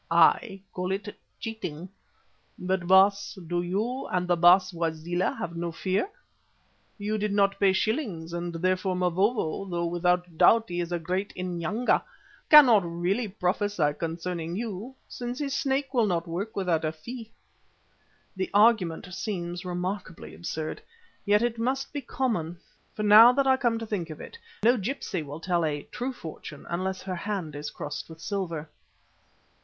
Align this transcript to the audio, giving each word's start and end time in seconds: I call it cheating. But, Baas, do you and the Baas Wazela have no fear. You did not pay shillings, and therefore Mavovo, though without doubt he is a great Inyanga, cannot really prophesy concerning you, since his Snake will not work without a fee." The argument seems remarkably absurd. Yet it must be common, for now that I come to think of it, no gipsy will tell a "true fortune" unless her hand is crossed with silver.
I 0.09 0.59
call 0.73 0.91
it 0.91 1.15
cheating. 1.39 1.87
But, 2.57 2.87
Baas, 2.87 3.35
do 3.45 3.61
you 3.61 4.07
and 4.07 4.27
the 4.27 4.35
Baas 4.35 4.71
Wazela 4.71 5.37
have 5.37 5.55
no 5.55 5.71
fear. 5.71 6.09
You 6.97 7.19
did 7.19 7.31
not 7.31 7.59
pay 7.59 7.71
shillings, 7.71 8.33
and 8.33 8.51
therefore 8.55 8.95
Mavovo, 8.95 9.65
though 9.69 9.85
without 9.85 10.39
doubt 10.39 10.69
he 10.69 10.79
is 10.81 10.91
a 10.91 10.97
great 10.97 11.31
Inyanga, 11.35 12.01
cannot 12.49 12.81
really 12.83 13.27
prophesy 13.27 13.93
concerning 13.93 14.55
you, 14.55 14.95
since 15.07 15.37
his 15.37 15.53
Snake 15.53 15.93
will 15.93 16.07
not 16.07 16.25
work 16.27 16.55
without 16.55 16.83
a 16.83 16.91
fee." 16.91 17.31
The 18.35 18.49
argument 18.55 19.07
seems 19.13 19.63
remarkably 19.63 20.33
absurd. 20.33 20.81
Yet 21.25 21.43
it 21.43 21.59
must 21.59 21.93
be 21.93 22.01
common, 22.01 22.57
for 22.95 23.03
now 23.03 23.31
that 23.33 23.45
I 23.45 23.55
come 23.55 23.77
to 23.77 23.85
think 23.85 24.09
of 24.09 24.19
it, 24.19 24.39
no 24.63 24.77
gipsy 24.77 25.21
will 25.21 25.39
tell 25.39 25.63
a 25.63 25.83
"true 25.91 26.11
fortune" 26.11 26.65
unless 26.71 27.03
her 27.03 27.15
hand 27.15 27.55
is 27.55 27.69
crossed 27.69 28.09
with 28.09 28.19
silver. 28.19 28.67